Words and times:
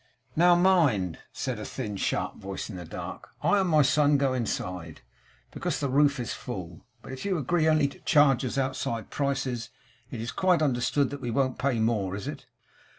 'Now 0.35 0.55
mind,' 0.55 1.19
said 1.31 1.59
a 1.59 1.63
thin 1.63 1.95
sharp 1.95 2.37
voice 2.37 2.71
in 2.71 2.75
the 2.75 2.85
dark. 2.85 3.29
'I 3.43 3.59
and 3.59 3.69
my 3.69 3.83
son 3.83 4.17
go 4.17 4.33
inside, 4.33 5.01
because 5.51 5.79
the 5.79 5.89
roof 5.91 6.19
is 6.19 6.33
full, 6.33 6.83
but 7.03 7.23
you 7.23 7.37
agree 7.37 7.67
only 7.67 7.87
to 7.89 7.99
charge 7.99 8.43
us 8.43 8.57
outside 8.57 9.11
prices. 9.11 9.69
It's 10.09 10.31
quite 10.31 10.63
understood 10.63 11.11
that 11.11 11.21
we 11.21 11.29
won't 11.29 11.59
pay 11.59 11.77
more. 11.79 12.15
Is 12.15 12.27
it? 12.27 12.47